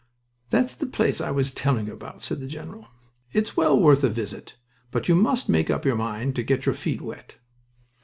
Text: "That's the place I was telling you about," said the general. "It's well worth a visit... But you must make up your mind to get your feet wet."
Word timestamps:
"That's 0.49 0.73
the 0.73 0.87
place 0.87 1.21
I 1.21 1.29
was 1.29 1.51
telling 1.51 1.85
you 1.85 1.93
about," 1.93 2.23
said 2.23 2.39
the 2.39 2.47
general. 2.47 2.87
"It's 3.33 3.55
well 3.55 3.79
worth 3.79 4.03
a 4.03 4.09
visit... 4.09 4.55
But 4.89 5.07
you 5.07 5.13
must 5.13 5.47
make 5.47 5.69
up 5.69 5.85
your 5.85 5.95
mind 5.95 6.35
to 6.37 6.43
get 6.43 6.65
your 6.65 6.73
feet 6.73 7.01
wet." 7.01 7.35